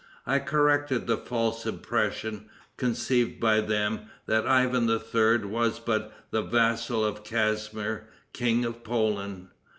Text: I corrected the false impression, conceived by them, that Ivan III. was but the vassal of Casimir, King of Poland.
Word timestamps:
I 0.25 0.39
corrected 0.39 1.05
the 1.05 1.15
false 1.15 1.63
impression, 1.67 2.49
conceived 2.75 3.39
by 3.39 3.61
them, 3.61 4.09
that 4.25 4.47
Ivan 4.47 4.89
III. 4.89 5.45
was 5.45 5.79
but 5.79 6.11
the 6.31 6.41
vassal 6.41 7.05
of 7.05 7.23
Casimir, 7.23 8.07
King 8.33 8.65
of 8.65 8.83
Poland. 8.83 9.49